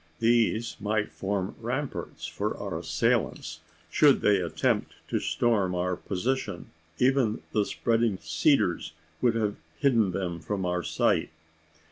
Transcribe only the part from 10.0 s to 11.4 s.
them from our sight.